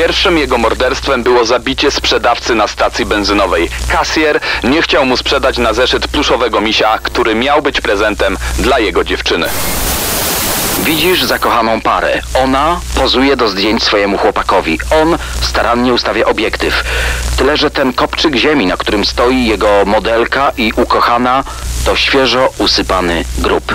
[0.00, 3.68] Pierwszym jego morderstwem było zabicie sprzedawcy na stacji benzynowej.
[3.88, 9.04] Kasjer nie chciał mu sprzedać na zeszyt pluszowego misia, który miał być prezentem dla jego
[9.04, 9.48] dziewczyny.
[10.84, 12.22] Widzisz zakochaną parę.
[12.34, 14.78] Ona pozuje do zdjęć swojemu chłopakowi.
[15.02, 16.84] On starannie ustawia obiektyw.
[17.36, 21.44] Tyle, że ten kopczyk ziemi, na którym stoi jego modelka i ukochana,
[21.84, 23.74] to świeżo usypany grób.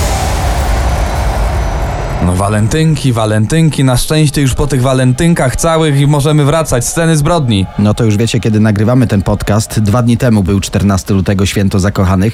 [2.25, 7.65] No walentynki, walentynki, na szczęście już po tych walentynkach całych i możemy wracać, sceny zbrodni.
[7.79, 9.79] No to już wiecie, kiedy nagrywamy ten podcast.
[9.79, 12.33] Dwa dni temu był 14 lutego, święto zakochanych.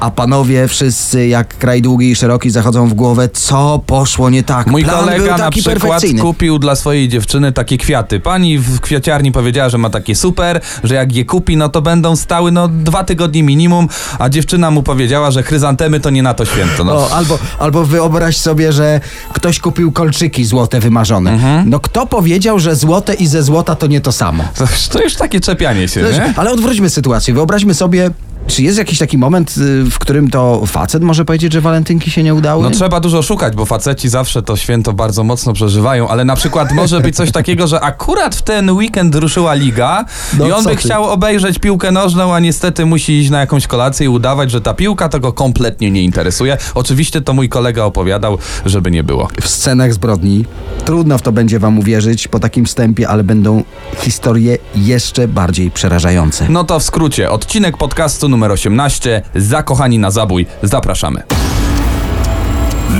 [0.00, 4.66] A panowie wszyscy, jak kraj długi i szeroki, zachodzą w głowę, co poszło nie tak.
[4.66, 8.20] Mój Plan kolega na przykład kupił dla swojej dziewczyny takie kwiaty.
[8.20, 12.16] Pani w kwiaciarni powiedziała, że ma takie super, że jak je kupi, no to będą
[12.16, 16.44] stały no dwa tygodnie minimum, a dziewczyna mu powiedziała, że chryzantemy to nie na to
[16.44, 16.84] święto.
[16.84, 16.92] No.
[16.92, 19.00] O, albo, albo wyobraź sobie, że
[19.32, 21.30] ktoś kupił kolczyki złote wymarzone.
[21.32, 21.70] Mhm.
[21.70, 24.44] No kto powiedział, że złote i ze złota to nie to samo?
[24.54, 26.34] To, to już takie czepianie się, nie?
[26.36, 27.34] ale odwróćmy sytuację.
[27.34, 28.10] Wyobraźmy sobie,
[28.46, 32.22] czy jest jakiś taki moment, y, w którym to facet może powiedzieć, że walentynki się
[32.22, 32.62] nie udały?
[32.62, 36.72] No trzeba dużo szukać, bo faceci zawsze to święto bardzo mocno przeżywają, ale na przykład
[36.72, 40.04] może być coś takiego, że akurat w ten weekend ruszyła liga
[40.38, 40.76] No i on by ty?
[40.76, 44.74] chciał obejrzeć piłkę nożną, a niestety musi iść na jakąś kolację i udawać, że ta
[44.74, 46.56] piłka to go kompletnie nie interesuje.
[46.74, 49.28] Oczywiście to mój kolega opowiadał, żeby nie było.
[49.40, 50.44] w scenach zbrodni.
[50.84, 53.64] Trudno w to będzie wam uwierzyć po takim wstępie, ale będą
[54.00, 56.46] historie jeszcze bardziej przerażające.
[56.48, 60.46] No to w skrócie, odcinek podcastu numer 18, Zakochani na zabój.
[60.62, 61.22] Zapraszamy.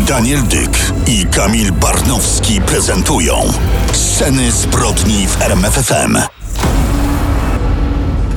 [0.08, 3.34] Daniel Dyk i Kamil Barnowski prezentują
[3.92, 6.18] Sceny zbrodni w RMFFM.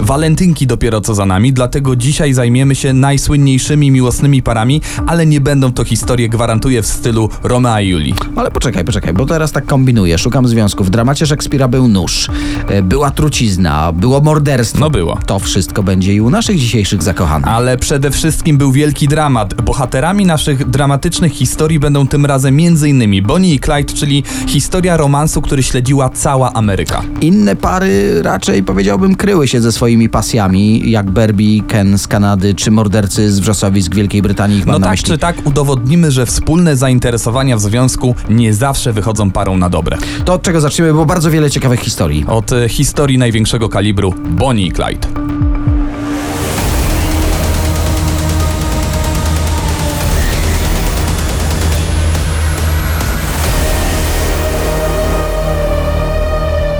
[0.09, 5.71] Walentynki dopiero co za nami, dlatego dzisiaj zajmiemy się najsłynniejszymi miłosnymi parami, ale nie będą
[5.71, 8.13] to historie, gwarantuję, w stylu Romea i Julii.
[8.35, 10.87] Ale poczekaj, poczekaj, bo teraz tak kombinuję, szukam związków.
[10.87, 12.29] W dramacie Szekspira był nóż,
[12.67, 14.79] e, była trucizna, było morderstwo.
[14.79, 15.17] No było.
[15.25, 17.47] To wszystko będzie i u naszych dzisiejszych zakochanych.
[17.47, 19.61] Ale przede wszystkim był wielki dramat.
[19.61, 23.23] Bohaterami naszych dramatycznych historii będą tym razem m.in.
[23.23, 27.01] Bonnie i Clyde, czyli historia romansu, który śledziła cała Ameryka.
[27.21, 32.71] Inne pary raczej powiedziałbym kryły się ze swoimi pasjami, jak Barbie, Ken z Kanady, czy
[32.71, 34.63] mordercy z wrzosowisk Wielkiej Brytanii.
[34.65, 39.69] No tak czy tak udowodnimy, że wspólne zainteresowania w związku nie zawsze wychodzą parą na
[39.69, 39.97] dobre.
[40.25, 42.25] To od czego zaczniemy, bo bardzo wiele ciekawych historii.
[42.27, 45.28] Od e, historii największego kalibru Bonnie i Clyde.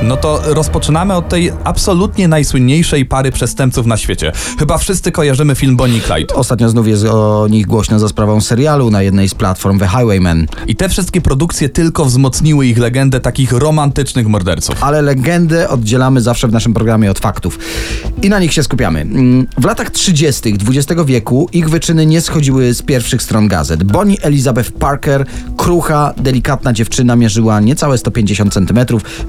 [0.09, 4.31] No to rozpoczynamy od tej absolutnie najsłynniejszej pary przestępców na świecie.
[4.59, 6.35] Chyba wszyscy kojarzymy film Bonnie Clyde.
[6.35, 10.47] Ostatnio znów jest o nich głośno za sprawą serialu na jednej z platform The Highwaymen.
[10.67, 14.83] I te wszystkie produkcje tylko wzmocniły ich legendę takich romantycznych morderców.
[14.83, 17.59] Ale legendę oddzielamy zawsze w naszym programie od faktów.
[18.21, 19.01] I na nich się skupiamy.
[19.01, 20.53] Mm, W latach 30.
[20.69, 23.83] XX wieku ich wyczyny nie schodziły z pierwszych stron gazet.
[23.83, 25.25] Bonnie Elizabeth Parker,
[25.57, 28.79] krucha, delikatna dziewczyna, mierzyła niecałe 150 cm,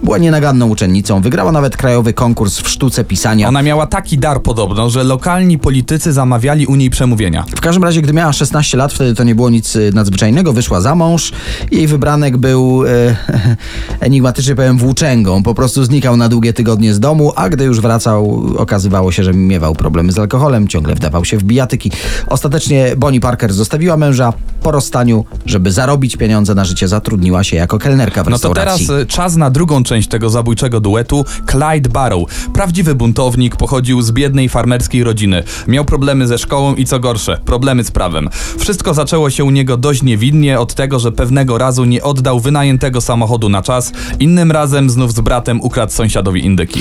[0.02, 3.48] była nienaganną uczennicą, wygrała nawet krajowy konkurs w sztuce pisania.
[3.48, 7.44] Ona miała taki dar podobno, że lokalni politycy zamawiali u niej przemówienia.
[7.56, 10.80] W każdym razie, gdy miała 16 lat, wtedy to nie było nic y, nadzwyczajnego, wyszła
[10.80, 11.32] za mąż.
[11.70, 13.16] Jej wybranek był, e,
[14.00, 15.42] enigmatycznie powiem, włóczęgą.
[15.42, 19.32] Po prostu znikał na długie tygodnie z domu, a gdy już wracał, okazywało się, że
[19.34, 21.90] miewał problemy z alkoholem, ciągle wdawał się w bijatyki.
[22.26, 24.32] Ostatecznie Bonnie Parker zostawiła męża
[24.62, 28.86] po rozstaniu, żeby zarobić pieniądze na życie, zatrudniła się jako kelnerka w No to restauracji.
[28.86, 31.24] teraz e, czas na drugą część tego zabójczego duetu.
[31.46, 32.22] Clyde Barrow.
[32.52, 35.42] Prawdziwy buntownik, pochodził z biednej farmerskiej rodziny.
[35.68, 38.28] Miał problemy ze szkołą i co gorsze, problemy z prawem.
[38.58, 43.00] Wszystko zaczęło się u niego dość niewinnie od tego, że pewnego razu nie oddał wynajętego
[43.00, 43.92] samochodu na czas.
[44.20, 46.80] Innym razem znów z bratem ukradł sąsiadowi indyki.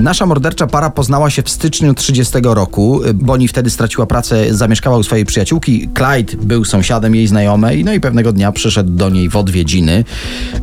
[0.00, 3.00] Nasza mordercza para poznała się w styczniu 30 roku.
[3.14, 5.88] Bonnie wtedy straciła pracę, zamieszkała u swojej przyjaciółki.
[5.94, 10.04] Clyde był sąsiadem jej znajomej, no i pewnego dnia przyszedł do niej w odwiedziny.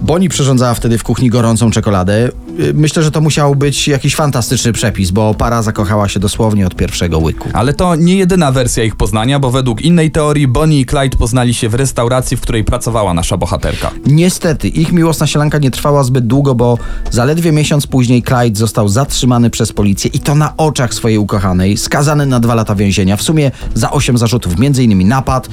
[0.02, 2.30] Bonnie przyrządzała wtedy w kuchni gorącą czekoladę.
[2.74, 7.20] Myślę, że to musiał być jakiś fantastyczny przepis, bo para zakochała się dosłownie od pierwszego
[7.20, 7.50] łyku.
[7.54, 11.54] Ale to nie jedyna wersja ich poznania, bo według innej teorii Bonnie i Clyde poznali
[11.54, 13.92] się w restauracji, w której pracowała nasza bohaterka.
[14.06, 16.78] Niestety, ich miłosna sielanka nie trwała zbyt długo, bo
[17.12, 22.26] zaledwie miesiąc później Clyde został zatrzymany przez policję i to na oczach swojej ukochanej, skazany
[22.26, 25.08] na dwa lata więzienia, w sumie za osiem zarzutów, m.in.
[25.08, 25.50] napad,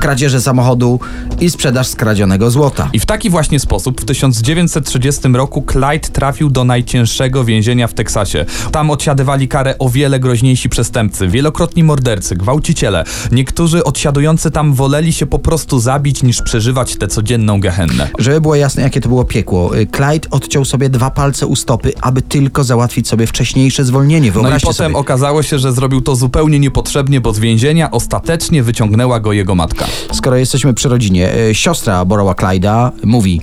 [0.00, 1.00] kradzieże samochodu
[1.40, 2.88] i sprzedaż skradzionego złota.
[2.92, 8.44] I w taki właśnie sposób w 1930 roku Clyde trafił do najcięższego więzienia w Teksasie.
[8.72, 13.04] Tam odsiadywali karę o wiele groźniejsi przestępcy, wielokrotni mordercy, gwałciciele.
[13.32, 18.08] Niektórzy odsiadujący tam woleli się po prostu zabić niż przeżywać tę codzienną gehennę.
[18.18, 21.92] Żeby było jasne, jakie to było piekło, y, Clyde odciął sobie dwa palce u stopy,
[22.00, 24.26] aby tylko załatwić sobie wcześniejsze zwolnienie.
[24.26, 24.96] No i Wyobraźcie potem sobie.
[24.96, 29.86] okazało się, że zrobił to zupełnie niepotrzebnie, bo z więzienia ostatecznie wyciągnęła go jego matka.
[30.12, 33.40] Skoro jesteśmy przy rodzinie, y, siostra Boroła Clyda mówi,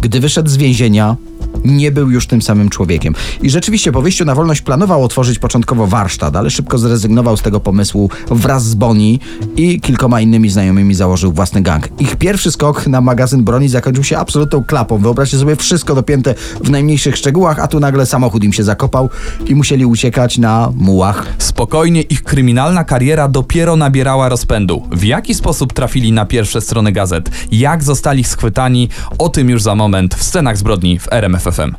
[0.00, 1.16] gdy wyszedł z więzienia,
[1.64, 3.14] nie był już tym samym człowiekiem.
[3.42, 7.60] I rzeczywiście po wyjściu na wolność planował otworzyć początkowo warsztat, ale szybko zrezygnował z tego
[7.60, 9.18] pomysłu wraz z Bonnie
[9.56, 11.88] i kilkoma innymi znajomymi założył własny gang.
[11.98, 14.98] Ich pierwszy skok na magazyn broni zakończył się absolutną klapą.
[14.98, 19.10] Wyobraźcie sobie wszystko dopięte w najmniejszych szczegółach, a tu nagle samochód im się zakopał
[19.46, 21.26] i musieli uciekać na mułach.
[21.38, 24.82] Spokojnie ich kryminalna kariera dopiero nabierała rozpędu.
[24.92, 27.30] W jaki sposób trafili na pierwsze strony gazet?
[27.52, 28.88] Jak zostali schwytani?
[29.18, 31.12] O tym już za moment w scenach zbrodni w
[31.46, 31.74] RMFFM.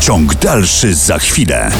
[0.00, 1.70] Ciąg dalszy za chwilę.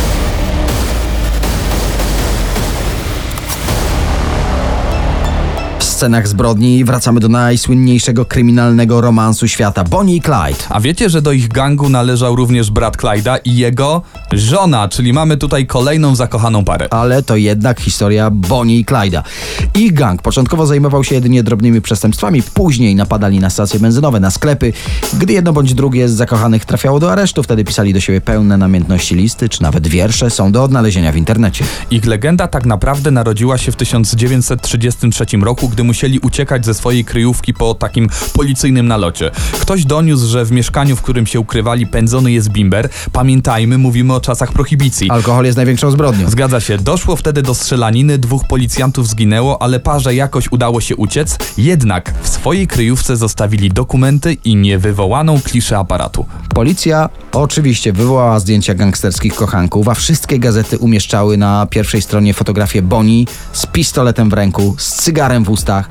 [6.02, 10.64] Scenach zbrodni wracamy do najsłynniejszego kryminalnego romansu świata Bonnie i Clyde.
[10.68, 14.02] A wiecie, że do ich gangu należał również brat Clyda i jego
[14.32, 16.88] żona, czyli mamy tutaj kolejną zakochaną parę.
[16.90, 19.22] ale to jednak historia Bonnie i Clyda.
[19.74, 24.72] Ich gang początkowo zajmował się jedynie drobnymi przestępstwami, później napadali na stacje benzynowe, na sklepy.
[25.18, 29.14] Gdy jedno bądź drugie z zakochanych trafiało do aresztu, wtedy pisali do siebie pełne namiętności
[29.14, 31.64] listy, czy nawet wiersze są do odnalezienia w internecie.
[31.90, 37.54] Ich legenda tak naprawdę narodziła się w 1933 roku, gdy musieli uciekać ze swojej kryjówki
[37.54, 39.30] po takim policyjnym nalocie.
[39.60, 42.88] Ktoś doniósł, że w mieszkaniu, w którym się ukrywali, pędzony jest bimber.
[43.12, 45.10] Pamiętajmy, mówimy o czasach prohibicji.
[45.10, 46.30] Alkohol jest największą zbrodnią.
[46.30, 51.38] Zgadza się, doszło wtedy do strzelaniny, dwóch policjantów zginęło, ale parze jakoś udało się uciec.
[51.58, 56.26] Jednak w swojej kryjówce zostawili dokumenty i niewywołaną kliszę aparatu.
[56.54, 63.24] Policja oczywiście wywołała zdjęcia gangsterskich kochanków, a wszystkie gazety umieszczały na pierwszej stronie fotografię Bonnie
[63.52, 65.81] z pistoletem w ręku, z cygarem w ustach.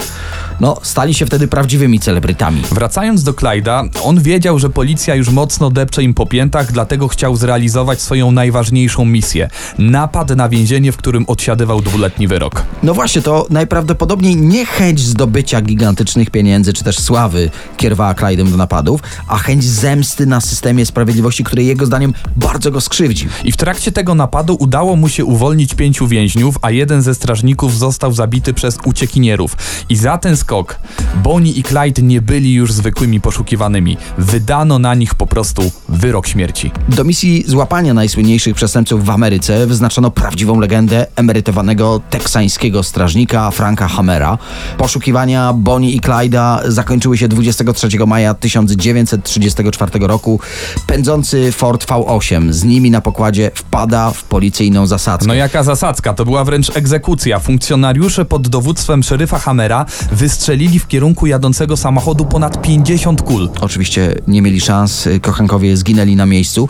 [0.59, 2.61] No, stali się wtedy prawdziwymi celebrytami.
[2.71, 7.35] Wracając do Clyda, on wiedział, że policja już mocno depcze im po piętach, dlatego chciał
[7.35, 9.49] zrealizować swoją najważniejszą misję.
[9.79, 12.63] Napad na więzienie, w którym odsiadywał dwuletni wyrok.
[12.83, 18.57] No właśnie, to najprawdopodobniej nie chęć zdobycia gigantycznych pieniędzy czy też sławy kierowała Clyde'em do
[18.57, 23.29] napadów, a chęć zemsty na systemie sprawiedliwości, który jego zdaniem bardzo go skrzywdził.
[23.43, 27.77] I w trakcie tego napadu udało mu się uwolnić pięciu więźniów, a jeden ze strażników
[27.77, 29.57] został zabity przez uciekinierów.
[29.89, 30.79] I za ten skok
[31.23, 33.97] Bonnie i Clyde nie byli już zwykłymi poszukiwanymi.
[34.17, 36.71] Wydano na nich po prostu wyrok śmierci.
[36.89, 44.37] Do misji złapania najsłynniejszych przestępców w Ameryce wyznaczono prawdziwą legendę emerytowanego teksańskiego strażnika Franka Hammera.
[44.77, 50.39] Poszukiwania Bonnie i Clyda zakończyły się 23 maja 1934 roku.
[50.87, 55.27] Pędzący Ford V8 z nimi na pokładzie wpada w policyjną zasadzkę.
[55.27, 57.39] No jaka zasadzka, to była wręcz egzekucja.
[57.39, 59.70] Funkcjonariusze pod dowództwem szeryfa Hammera
[60.11, 63.49] wystrzelili w kierunku jadącego samochodu ponad 50 kul.
[63.61, 66.69] Oczywiście nie mieli szans, y, kochankowie zginęli na miejscu.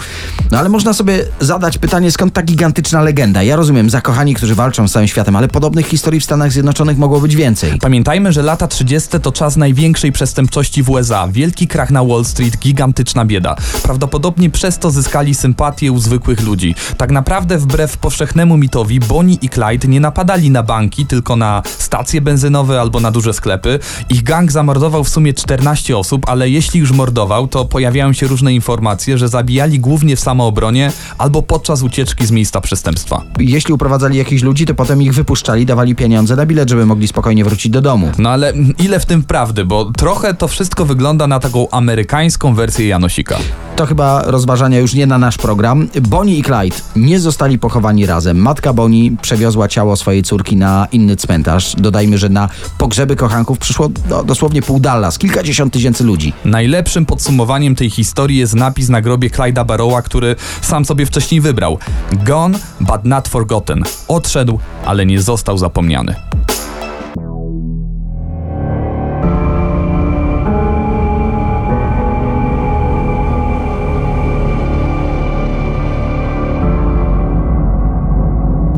[0.51, 3.43] No ale można sobie zadać pytanie, skąd ta gigantyczna legenda?
[3.43, 7.21] Ja rozumiem, zakochani, którzy walczą z całym światem, ale podobnych historii w Stanach Zjednoczonych mogło
[7.21, 7.79] być więcej.
[7.79, 9.09] Pamiętajmy, że lata 30.
[9.19, 11.27] to czas największej przestępczości w USA.
[11.27, 13.55] Wielki krach na Wall Street, gigantyczna bieda.
[13.83, 16.75] Prawdopodobnie przez to zyskali sympatię u zwykłych ludzi.
[16.97, 22.21] Tak naprawdę wbrew powszechnemu mitowi Bonnie i Clyde nie napadali na banki, tylko na stacje
[22.21, 23.79] benzynowe albo na duże sklepy.
[24.09, 28.53] Ich gang zamordował w sumie 14 osób, ale jeśli już mordował, to pojawiają się różne
[28.53, 33.21] informacje, że zabijali głównie w samoobronie albo podczas ucieczki z miejsca przestępstwa.
[33.39, 37.43] Jeśli uprowadzali jakichś ludzi, to potem ich wypuszczali, dawali pieniądze na bilet, żeby mogli spokojnie
[37.43, 38.11] wrócić do domu.
[38.17, 42.87] No ale ile w tym prawdy, bo trochę to wszystko wygląda na taką amerykańską wersję
[42.87, 43.37] Janosika.
[43.75, 45.87] To chyba rozważania już nie na nasz program.
[46.01, 48.37] Bonnie i Clyde nie zostali pochowani razem.
[48.37, 51.75] Matka Bonnie przewiozła ciało swojej córki na inny cmentarz.
[51.77, 56.33] Dodajmy, że na pogrzeby kochanków przyszło do, dosłownie pół Dallas, kilkadziesiąt tysięcy ludzi.
[56.45, 61.77] Najlepszym podsumowaniem tej historii jest napis na grobie Clyda Barrowa, który sam sobie wcześniej wybrał.
[62.13, 63.83] Gone, but not forgotten.
[64.07, 66.15] Odszedł, ale nie został zapomniany.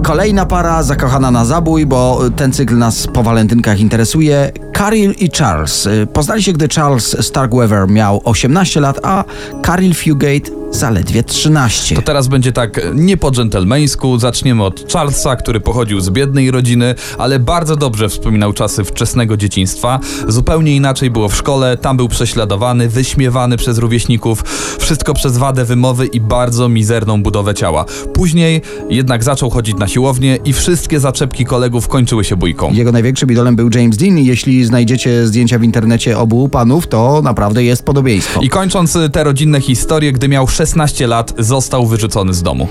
[0.03, 4.51] Kolejna para zakochana na zabój, bo ten cykl nas po walentynkach interesuje.
[4.77, 5.85] Caril i Charles.
[5.85, 9.23] Y, Poznali się, gdy Charles Starkweather miał 18 lat, a
[9.65, 11.95] Caril Fugate zaledwie 13.
[11.95, 14.19] To teraz będzie tak nie po dżentelmeńsku.
[14.19, 19.99] Zaczniemy od Charlesa, który pochodził z biednej rodziny, ale bardzo dobrze wspominał czasy wczesnego dzieciństwa.
[20.27, 24.43] Zupełnie inaczej było w szkole, tam był prześladowany, wyśmiewany przez rówieśników.
[24.79, 27.85] Wszystko przez wadę wymowy i bardzo mizerną budowę ciała.
[28.13, 32.73] Później jednak zaczął chodzić na siłownię i wszystkie zaczepki kolegów kończyły się bójką.
[32.73, 37.63] Jego największym idolem był James Dean jeśli znajdziecie zdjęcia w internecie obu panów, to naprawdę
[37.63, 38.41] jest podobieństwo.
[38.41, 42.67] I kończąc te rodzinne historie, gdy miał 16 lat, został wyrzucony z domu.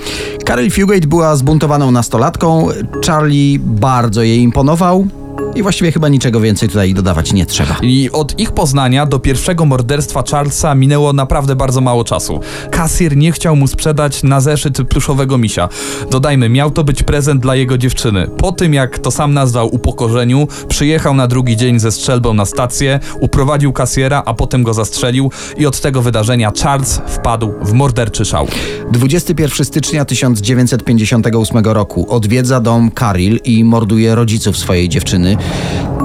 [0.47, 2.67] Carol Fugate była zbuntowaną nastolatką,
[3.05, 5.07] Charlie bardzo jej imponował
[5.55, 7.77] i właściwie chyba niczego więcej tutaj dodawać nie trzeba.
[7.81, 12.39] I od ich poznania do pierwszego morderstwa Charlesa minęło naprawdę bardzo mało czasu.
[12.71, 15.69] Kasjer nie chciał mu sprzedać na zeszyt pluszowego misia.
[16.11, 18.27] Dodajmy, miał to być prezent dla jego dziewczyny.
[18.37, 22.99] Po tym, jak to sam nazwał upokorzeniu, przyjechał na drugi dzień ze strzelbą na stację,
[23.19, 28.47] uprowadził kasjera, a potem go zastrzelił i od tego wydarzenia Charles wpadł w morderczy szał.
[28.91, 35.22] 21 stycznia 1958 roku odwiedza dom Caril i morduje rodziców swojej dziewczyny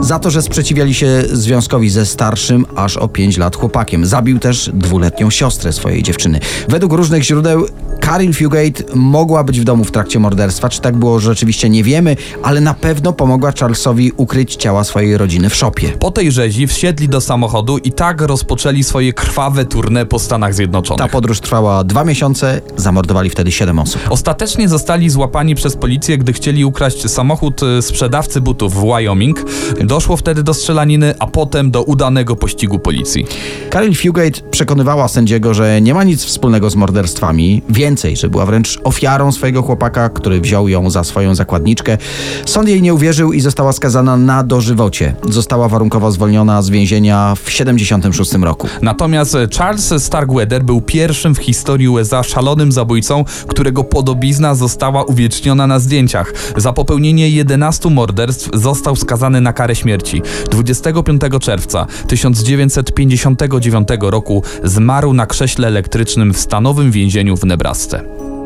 [0.00, 4.06] za to, że sprzeciwiali się związkowi ze starszym aż o 5 lat chłopakiem.
[4.06, 6.40] Zabił też dwuletnią siostrę swojej dziewczyny.
[6.68, 7.66] Według różnych źródeł
[8.08, 10.68] Caril Fugate mogła być w domu w trakcie morderstwa.
[10.68, 15.50] Czy tak było rzeczywiście nie wiemy, ale na pewno pomogła Charlesowi ukryć ciała swojej rodziny
[15.50, 15.88] w szopie.
[15.88, 21.06] Po tej rzezi wsiedli do samochodu i tak rozpoczęli swoje krwawe tournée po Stanach Zjednoczonych.
[21.06, 24.00] Ta podróż trwała dwa miesiące, zamordowali wtedy siedem osób.
[24.10, 29.44] Ostatecznie zostali złapani przez policję, gdy chcieli ukraść samochód y, sprzedawcy butów w Wyoming.
[29.80, 33.26] Doszło wtedy do strzelaniny, a potem do udanego pościgu policji.
[33.72, 37.62] Carol Fugate przekonywała sędziego, że nie ma nic wspólnego z morderstwami.
[37.98, 41.98] Więcej, że była wręcz ofiarą swojego chłopaka, który wziął ją za swoją zakładniczkę.
[42.46, 45.14] Sąd jej nie uwierzył i została skazana na dożywocie.
[45.28, 48.68] Została warunkowo zwolniona z więzienia w 76 roku.
[48.82, 55.78] Natomiast Charles Starkweather był pierwszym w historii USA szalonym zabójcą, którego podobizna została uwieczniona na
[55.78, 56.32] zdjęciach.
[56.56, 60.22] Za popełnienie 11 morderstw został skazany na karę śmierci.
[60.50, 67.87] 25 czerwca 1959 roku zmarł na krześle elektrycznym w stanowym więzieniu w Nebrasce.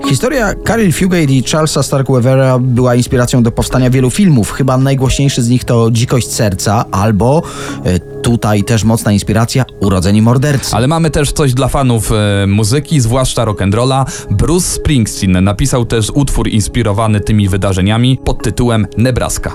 [0.09, 4.53] Historia Carol Fugate i Charlesa Starkweathera była inspiracją do powstania wielu filmów.
[4.53, 7.43] Chyba najgłośniejszy z nich to Dzikość Serca albo
[7.85, 10.77] e, tutaj też mocna inspiracja Urodzeni Mordercy.
[10.77, 14.05] Ale mamy też coś dla fanów e, muzyki, zwłaszcza rock'n'rolla.
[14.31, 19.55] Bruce Springsteen napisał też utwór inspirowany tymi wydarzeniami pod tytułem Nebraska.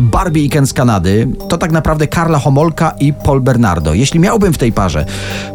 [0.00, 3.94] Barbie i Ken z Kanady to tak naprawdę Karla Homolka i Paul Bernardo.
[3.94, 5.04] Jeśli miałbym w tej parze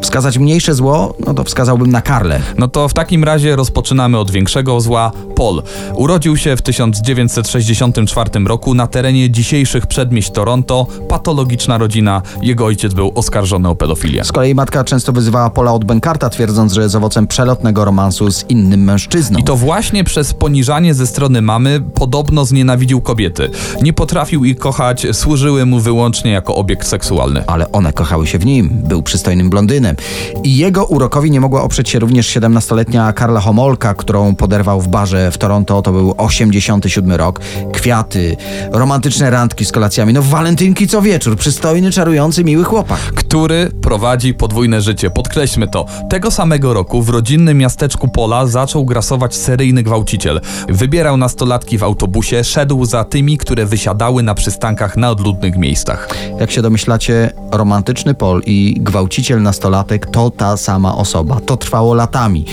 [0.02, 2.42] wskazać mniejsze zło, no to wskazałbym na Karlę.
[2.58, 5.12] No to w takim razie rozpoczynamy od większego zła.
[5.36, 5.64] Paul
[5.96, 10.88] urodził się w 1964 roku na terenie dzisiejszych przedmieść Toronto.
[11.10, 12.22] Patologiczna rodzina.
[12.42, 14.24] Jego ojciec był oskarżony o pedofilię.
[14.24, 18.46] Z kolei matka często wyzywała Paula od Benkarta, twierdząc, że jest owocem przelotnego romansu z
[18.50, 19.40] innym mężczyzną.
[19.40, 23.50] I to właśnie przez poniżanie ze strony mamy podobno znienawidził kobiety.
[23.82, 27.44] Nie potrafił ich kochać, służyły mu wyłącznie jako obiekt seksualny.
[27.48, 28.70] ale one kochały się w nim.
[28.72, 29.96] Był przystojnym blondynem.
[30.44, 35.32] I jego urokowi nie mogła oprzeć się również 17-letnia Karla Homolka, którą poderwał w barze
[35.32, 35.82] w Toronto.
[35.82, 37.40] To był 87 rok.
[37.74, 38.38] Kwiaty,
[38.72, 40.14] romantyczne randki z kolacjami.
[40.14, 41.38] No walentynki co wieczór.
[41.38, 43.00] Przystojny, czarujący, miły chłopak.
[43.00, 45.10] który prowadzi podwójne życie.
[45.10, 45.86] Podkreślmy to.
[46.10, 50.42] Tego samego roku w rodzinnym miasteczku Pola zaczął grasować seryjny gwałciciel.
[50.70, 56.10] Wybierał nastolatki w autobusie, szedł za tymi, które wysiadały na przystankach na odludnych miejscach.
[56.40, 61.40] Jak się domyślacie, romantyczny Pol i gwałciciel nastolatek to ta sama osoba.
[61.46, 62.46] To trwało latami.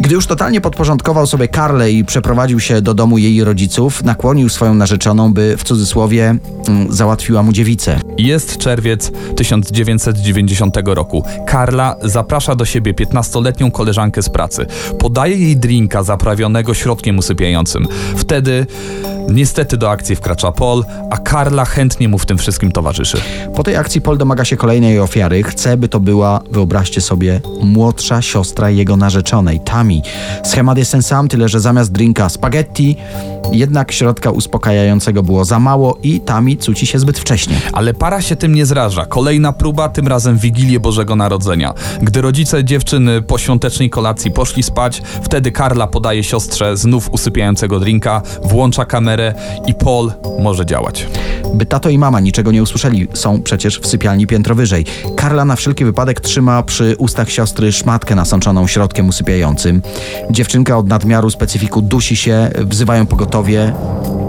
[0.00, 4.74] Gdy już totalnie podporządkował sobie Karlę i przeprowadził się do domu jej rodziców, nakłonił swoją
[4.74, 6.36] narzeczoną, by w cudzysłowie
[6.68, 8.00] mm, załatwiła mu dziewicę.
[8.18, 11.24] Jest czerwiec 1990 roku.
[11.46, 14.66] Karla zaprasza do siebie 15-letnią koleżankę z pracy.
[14.98, 17.86] Podaje jej drinka zaprawionego środkiem usypiającym.
[18.16, 18.66] Wtedy
[19.28, 23.18] niestety do akcji wkracza Paul, a Karla chętnie mu w tym wszystkim towarzyszy.
[23.54, 25.42] Po tej akcji Paul domaga się kolejnej ofiary.
[25.42, 30.02] Chce, by to była, wyobraźcie sobie, młodsza siostra jego narzeczonej, Tami.
[30.44, 32.96] Schemat jest ten sam, tyle że zamiast drinka spaghetti,
[33.52, 37.56] jednak środka uspokajającego było za mało i Tami cuci się zbyt wcześnie.
[37.72, 39.06] Ale para się tym nie zraża.
[39.06, 41.74] Kolejna próba, tym razem Wigilię Bożego Narodzenia.
[42.02, 48.22] Gdy rodzice dziewczyny po świątecznej kolacji poszli spać, wtedy Karla podaje siostrze znów usypiającego drinka,
[48.44, 49.34] włącza kamerę
[49.66, 50.73] i Paul może działać.
[51.54, 54.84] By tato i mama niczego nie usłyszeli, są przecież w sypialni piętro wyżej.
[55.16, 59.82] Karla na wszelki wypadek trzyma przy ustach siostry szmatkę nasączoną środkiem usypiającym.
[60.30, 63.72] Dziewczynka od nadmiaru specyfiku dusi się, wzywają pogotowie,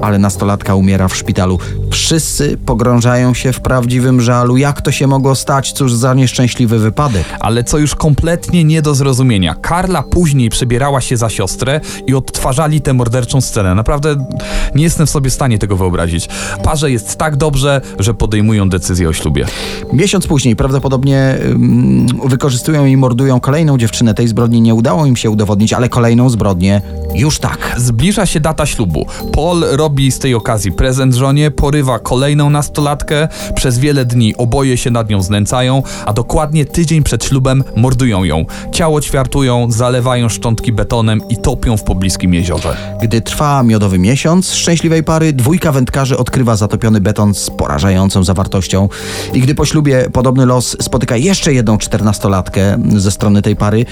[0.02, 1.60] ale nastolatka umiera w szpitalu.
[1.92, 4.58] Wszyscy pogrążają się w prawdziwym żalu.
[4.58, 5.72] Jak to się mogło stać?
[5.72, 7.26] Cóż za nieszczęśliwy wypadek.
[7.40, 9.56] Ale co już kompletnie nie do zrozumienia.
[9.56, 13.76] Karla później przebierała się za siostrę i odtwarzali tę morderczą scenę.
[13.76, 14.28] Naprawdę
[14.76, 16.30] nie jestem w sobie w stanie tego wyobrazić.
[16.64, 19.46] Parze jest tak dobrze, że podejmują decyzję o ślubie.
[19.94, 24.14] Miesiąc później prawdopodobnie ym, wykorzystują i mordują kolejną dziewczynę.
[24.14, 26.82] Tej zbrodni nie udało im się udowodnić, ale kolejną zbrodnię
[27.16, 27.76] już tak.
[27.78, 29.06] Zbliża się data ślubu.
[29.32, 33.28] Paul robi z tej okazji prezent żonie, porywa kolejną nastolatkę.
[33.56, 38.46] Przez wiele dni oboje się nad nią znęcają, a dokładnie tydzień przed ślubem mordują ją.
[38.72, 42.78] Ciało ćwiartują, zalewają szczątki betonem i topią w pobliskim jeziorze.
[43.02, 48.90] Gdy trwa miodowy miesiąc szczęśliwej pary, dwójka wędkarzy odkrywa zatopiony beton z porażającą zawartością.
[49.34, 53.86] I gdy po ślubie podobny los spotyka jeszcze jedną czternastolatkę ze strony tej pary,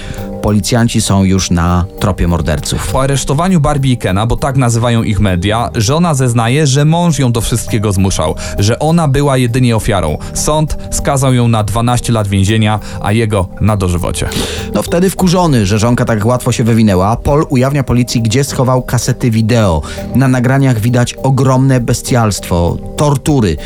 [0.44, 2.92] policjanci są już na tropie morderców.
[2.92, 7.32] Po aresztowaniu Barbie i Kena, bo tak nazywają ich media, żona zeznaje, że mąż ją
[7.32, 10.18] do wszystkiego zmuszał, że ona była jedynie ofiarą.
[10.34, 14.30] Sąd skazał ją na 12 lat więzienia, a jego na dożywocie.
[14.74, 19.32] No wtedy wkurzony, że żonka tak łatwo się wywinęła, Paul ujawnia policji, gdzie schował kasety
[19.32, 19.82] wideo.
[20.16, 23.58] Na nagraniach widać ogromne bestialstwo, tortury,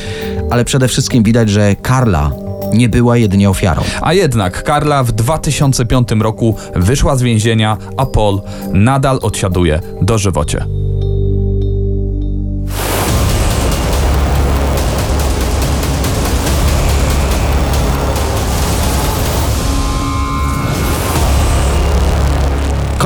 [0.50, 3.82] ale przede wszystkim widać, że Karla nie była jedynie ofiarą.
[4.02, 8.42] A jednak Karla w 2005 roku wyszła z więzienia, a Paul
[8.74, 10.66] nadal odsiaduje dożywocie.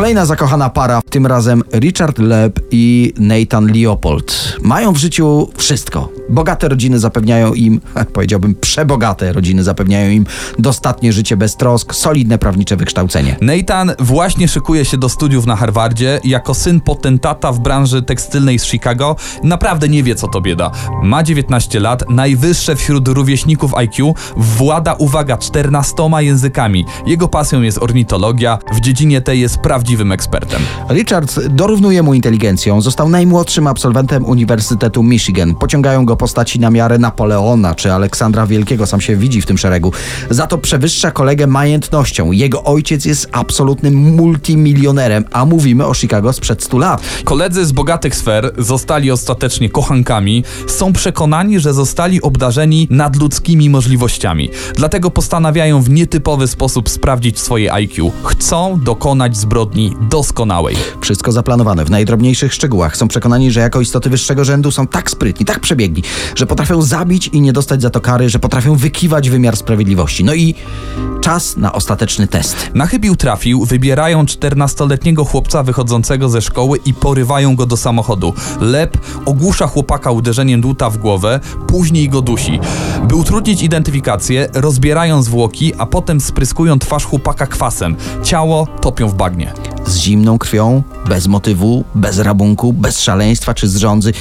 [0.01, 4.57] Kolejna zakochana para, tym razem Richard Leb i Nathan Leopold.
[4.61, 6.20] Mają w życiu wszystko.
[6.29, 7.81] Bogate rodziny zapewniają im,
[8.13, 10.25] powiedziałbym przebogate rodziny zapewniają im
[10.59, 13.35] dostatnie życie bez trosk, solidne prawnicze wykształcenie.
[13.41, 16.19] Nathan właśnie szykuje się do studiów na Harvardzie.
[16.23, 20.71] Jako syn potentata w branży tekstylnej z Chicago naprawdę nie wie, co to bieda.
[21.03, 26.85] Ma 19 lat, najwyższe wśród rówieśników IQ, włada, uwaga, 14 językami.
[27.05, 30.61] Jego pasją jest ornitologia, w dziedzinie tej jest prawdziwym ekspertem.
[30.89, 35.55] Richard dorównuje mu inteligencją, został najmłodszym absolwentem Uniwersytetu Michigan.
[35.55, 39.93] Pociągają go postaci na miarę Napoleona czy Aleksandra Wielkiego, sam się widzi w tym szeregu.
[40.29, 42.31] Za to przewyższa kolegę majętnością.
[42.31, 47.01] Jego ojciec jest absolutnym multimilionerem, a mówimy o Chicago sprzed 100 lat.
[47.23, 54.49] Koledzy z bogatych sfer zostali ostatecznie kochankami, są przekonani, że zostali obdarzeni nadludzkimi możliwościami.
[54.75, 58.11] Dlatego postanawiają w nietypowy sposób sprawdzić swoje IQ.
[58.23, 60.75] Chcą dokonać zbrodni doskonałej.
[61.01, 62.97] Wszystko zaplanowane w najdrobniejszych szczegółach.
[62.97, 66.00] Są przekonani, że jako istoty wyższego rzędu są tak sprytni, tak przebiegli,
[66.35, 70.23] że potrafią zabić i nie dostać za to kary, że potrafią wykiwać wymiar sprawiedliwości.
[70.23, 70.55] No i
[71.21, 72.71] czas na ostateczny test.
[72.73, 78.33] Na chybił trafił, wybierają 14-letniego chłopca wychodzącego ze szkoły i porywają go do samochodu.
[78.61, 82.59] Lep ogłusza chłopaka uderzeniem dłuta w głowę, później go dusi.
[83.07, 87.95] By utrudnić identyfikację, rozbierają zwłoki, a potem spryskują twarz chłopaka kwasem.
[88.23, 89.53] Ciało topią w bagnie.
[89.91, 94.13] Z zimną krwią, bez motywu, bez rabunku, bez szaleństwa czy zrządzy,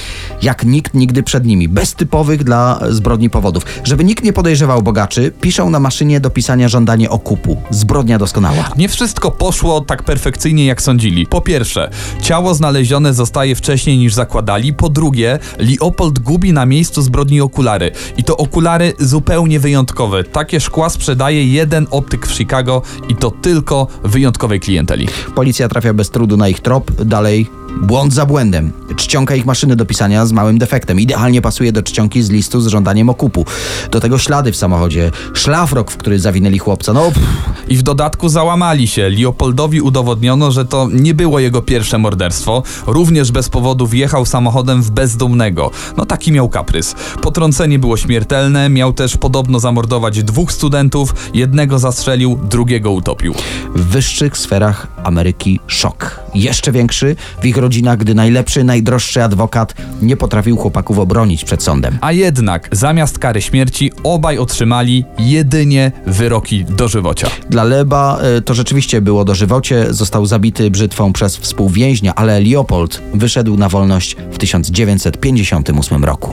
[0.42, 3.64] jak nikt nigdy przed nimi, bez typowych dla zbrodni powodów.
[3.84, 7.56] Żeby nikt nie podejrzewał bogaczy, piszą na maszynie do pisania żądanie okupu.
[7.70, 8.70] Zbrodnia doskonała.
[8.76, 11.26] Nie wszystko poszło tak perfekcyjnie, jak sądzili.
[11.26, 11.90] Po pierwsze,
[12.22, 14.72] ciało znalezione zostaje wcześniej niż zakładali.
[14.72, 17.90] Po drugie, Leopold gubi na miejscu zbrodni okulary.
[18.16, 20.24] I to okulary zupełnie wyjątkowe.
[20.24, 25.08] Takie szkła sprzedaje jeden optyk w Chicago i to tylko wyjątkowej klienteli.
[25.34, 27.50] Policja trafia bez trudu na ich trop, dalej
[27.82, 28.72] Błąd za błędem.
[28.96, 31.00] Czcionka ich maszyny do pisania z małym defektem.
[31.00, 33.44] Idealnie pasuje do czcionki z listu z żądaniem okupu.
[33.90, 35.10] Do tego ślady w samochodzie.
[35.34, 36.92] Szlafrok, w który zawinęli chłopca.
[36.92, 37.20] No, pff,
[37.68, 39.08] I w dodatku załamali się.
[39.08, 42.62] Leopoldowi udowodniono, że to nie było jego pierwsze morderstwo.
[42.86, 45.70] Również bez powodu wjechał samochodem w bezdomnego.
[45.96, 46.94] No taki miał kaprys.
[47.22, 53.34] Potrącenie było śmiertelne, miał też podobno zamordować dwóch studentów, jednego zastrzelił, drugiego utopił.
[53.74, 56.20] w wyższych sferach Ameryki szok.
[56.34, 61.98] Jeszcze większy w ich rodzinach, gdy najlepszy, najdroższy adwokat nie potrafił chłopaków obronić przed sądem.
[62.00, 67.28] A jednak zamiast kary śmierci obaj otrzymali jedynie wyroki dożywocia.
[67.50, 73.56] Dla Leba y, to rzeczywiście było dożywocie, został zabity brzytwą przez współwięźnia, ale Leopold wyszedł
[73.56, 76.32] na wolność w 1958 roku.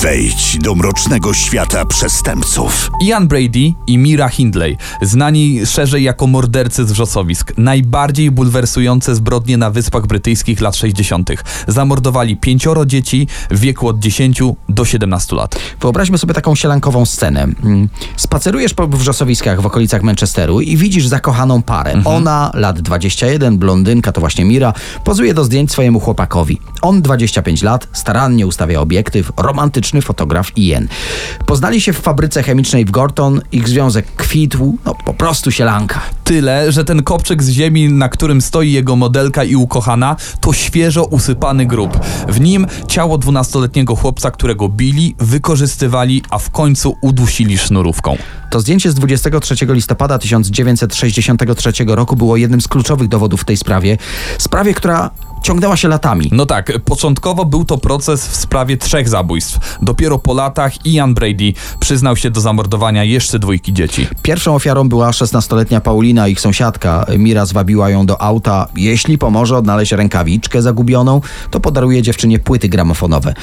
[0.00, 2.90] Wejdź do mrocznego świata przestępców.
[3.02, 9.70] Ian Brady i Mira Hindley, znani szerzej jako mordercy z wrzosowisk, najbardziej bulwersujące zbrodnie na
[9.70, 11.30] Wyspach Brytyjskich lat 60.
[11.68, 15.58] Zamordowali pięcioro dzieci w wieku od 10 do 17 lat.
[15.80, 17.42] Wyobraźmy sobie taką sielankową scenę.
[17.42, 22.02] Mm, Spacerujesz po wrzosowiskach w okolicach Manchesteru i widzisz zakochaną parę.
[22.04, 24.72] Ona, lat 21, blondynka, to właśnie Mira,
[25.04, 26.60] pozuje do zdjęć swojemu chłopakowi.
[26.82, 30.88] On 25 lat, starannie ustawia obiektyw, romantyczny fotograf Ian.
[31.46, 36.00] Poznali się w fabryce chemicznej w Gorton, ich związek kwitł, no po prostu sielanka.
[36.24, 41.04] Tyle, że ten kopczyk z ziemi, na którym stoi jego modelka i ukochana, to świeżo
[41.04, 41.98] usypany grób.
[42.28, 48.16] W nim ciało 12-letniego chłopca, którego bili, wykorzystywali, a w końcu udusili sznurówką.
[48.50, 53.98] To zdjęcie z 23 listopada 1963 roku było jednym z kluczowych dowodów w tej sprawie.
[54.38, 55.10] Sprawie, która
[55.42, 56.28] ciągnęła się latami.
[56.32, 59.78] No tak, początkowo był to proces w sprawie trzech zabójstw.
[59.82, 64.06] Dopiero po latach Ian Brady przyznał się do zamordowania jeszcze dwójki dzieci.
[64.22, 67.06] Pierwszą ofiarą była 16-letnia Paulina, ich sąsiadka.
[67.18, 68.66] Mira zwabiła ją do auta.
[68.76, 73.34] Jeśli pomoże odnaleźć rękawiczkę zagubioną, to podaruje dziewczynie płyty gramofonowe.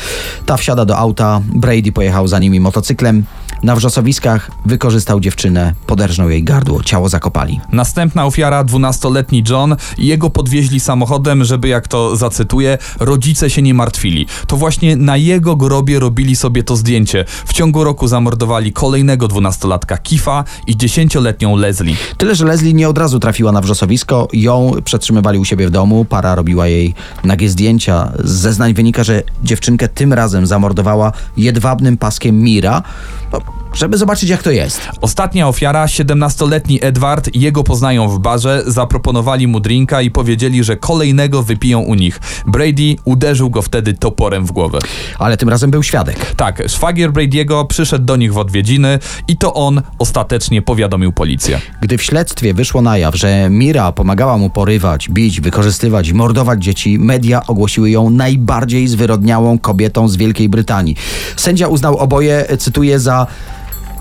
[0.45, 3.23] Ta wsiada do auta, Brady pojechał za nimi motocyklem.
[3.63, 7.61] Na wrzosowiskach wykorzystał dziewczynę, poderżnął jej gardło, ciało zakopali.
[7.71, 14.25] Następna ofiara, 12-letni John, jego podwieźli samochodem, żeby, jak to zacytuję, rodzice się nie martwili.
[14.47, 17.25] To właśnie na jego grobie robili sobie to zdjęcie.
[17.45, 21.95] W ciągu roku zamordowali kolejnego 12-latka Kifa i 10-letnią Leslie.
[22.17, 26.05] Tyle, że Leslie nie od razu trafiła na wrzosowisko, ją przetrzymywali u siebie w domu,
[26.05, 26.93] para robiła jej
[27.23, 28.11] nagie zdjęcia.
[28.23, 32.83] Z zeznań wynika, że dziewczynkę tym razem zamordowała jedwabnym paskiem Mira,
[33.31, 33.39] no,
[33.79, 34.81] żeby zobaczyć jak to jest.
[35.01, 41.43] Ostatnia ofiara, 17-letni Edward, jego poznają w barze, zaproponowali mu drinka i powiedzieli, że kolejnego
[41.43, 42.19] wypiją u nich.
[42.47, 44.79] Brady uderzył go wtedy toporem w głowę.
[45.19, 46.35] Ale tym razem był świadek.
[46.35, 51.61] Tak, szwagier Brady'ego przyszedł do nich w odwiedziny i to on ostatecznie powiadomił policję.
[51.81, 56.63] Gdy w śledztwie wyszło na jaw, że Mira pomagała mu porywać, bić, wykorzystywać i mordować
[56.63, 60.95] dzieci, media ogłosiły ją najbardziej zwyrodniałą kobietą z Wielkiej Brytanii.
[61.35, 63.27] Sędzia uznał oboje, cytuję, za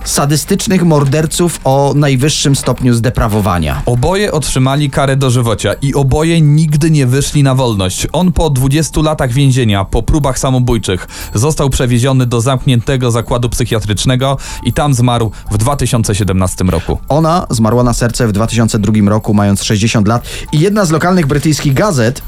[0.09, 3.83] sadystycznych morderców o najwyższym stopniu zdeprawowania.
[3.87, 8.07] Oboje otrzymali karę dożywocia i oboje nigdy nie wyszli na wolność.
[8.12, 14.73] On po 20 latach więzienia, po próbach samobójczych, został przewieziony do zamkniętego zakładu psychiatrycznego i
[14.73, 16.99] tam zmarł w 2017 roku.
[17.09, 21.75] Ona zmarła na serce w 2002 roku, mając 60 lat i jedna z lokalnych brytyjskich
[21.75, 22.23] gazet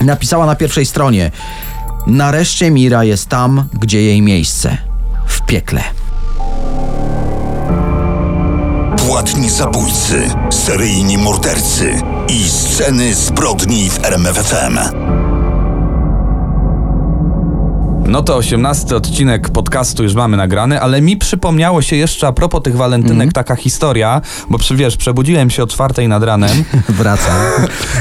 [0.00, 1.30] napisała na pierwszej stronie
[2.06, 4.76] Nareszcie Mira jest tam, gdzie jej miejsce.
[5.26, 5.82] W piekle.
[9.20, 14.78] Płatni zabójcy, seryjni mordercy i sceny zbrodni w RMFFM.
[18.10, 22.62] No to 18 odcinek podcastu już mamy nagrany, ale mi przypomniało się jeszcze a propos
[22.62, 24.20] tych walentynek taka historia,
[24.50, 26.64] bo przy, wiesz, przebudziłem się o czwartej nad ranem.
[26.88, 27.30] Wraca.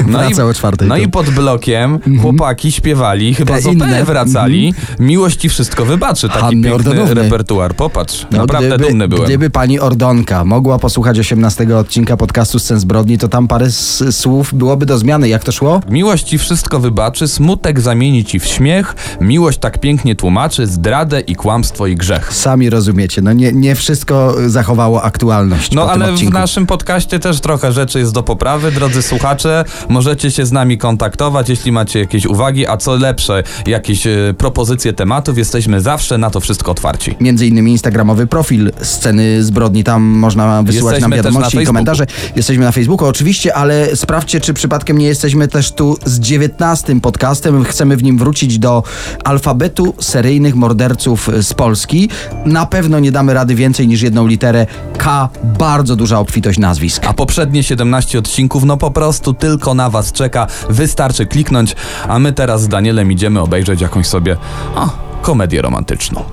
[0.07, 0.87] Wraca o czwartej.
[0.87, 4.73] no to- i pod blokiem chłopaki śpiewali, chyba Te z opery wracali.
[4.99, 7.23] Miłość ci wszystko wybaczy, taki Hanny piękny Ordonówny.
[7.23, 7.75] repertuar.
[7.75, 9.25] Popatrz, No, naprawdę gdyby, dumny byłem.
[9.25, 13.71] Gdyby pani Ordonka mogła posłuchać 18 odcinka podcastu Scen Zbrodni, to tam parę
[14.11, 15.29] słów byłoby do zmiany.
[15.29, 15.81] Jak to szło?
[15.89, 21.19] Miłość ci wszystko wybaczy, smutek zamieni ci w śmiech, miłość tak piękna pięknie tłumaczy zdradę
[21.19, 22.33] i kłamstwo i grzech.
[22.33, 27.71] Sami rozumiecie, no nie, nie wszystko zachowało aktualność No ale w naszym podcaście też trochę
[27.71, 28.71] rzeczy jest do poprawy.
[28.71, 34.07] Drodzy słuchacze, możecie się z nami kontaktować, jeśli macie jakieś uwagi, a co lepsze, jakieś
[34.07, 37.15] e, propozycje tematów, jesteśmy zawsze na to wszystko otwarci.
[37.19, 42.05] Między innymi instagramowy profil sceny zbrodni, tam można wysyłać Jesteśmy nam wiadomości i komentarze.
[42.35, 47.63] Jesteśmy na Facebooku oczywiście, ale sprawdźcie, czy przypadkiem nie jesteśmy też tu z dziewiętnastym podcastem.
[47.63, 48.83] Chcemy w nim wrócić do
[49.23, 52.09] alfabetu seryjnych morderców z Polski.
[52.45, 55.29] Na pewno nie damy rady więcej niż jedną literę K.
[55.43, 57.05] Bardzo duża obfitość nazwisk.
[57.05, 60.47] A poprzednie 17 odcinków, no po prostu tylko na was czeka.
[60.69, 61.75] Wystarczy kliknąć,
[62.07, 64.37] a my teraz z Danielem idziemy obejrzeć jakąś sobie
[64.75, 64.89] o,
[65.21, 66.23] komedię romantyczną.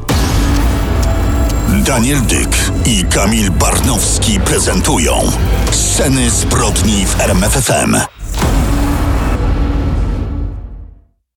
[1.87, 5.13] Daniel Dyk i Kamil Barnowski prezentują
[5.71, 8.16] Sceny zbrodni w RMFFM.